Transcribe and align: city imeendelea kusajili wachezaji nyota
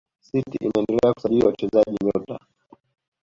city 0.19 0.57
imeendelea 0.61 1.13
kusajili 1.13 1.45
wachezaji 1.45 1.97
nyota 2.03 2.39